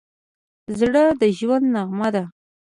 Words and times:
زړه 0.79 1.03
د 1.21 1.23
ژوند 1.37 1.65
نغمه 1.75 2.09
ده. 2.15 2.23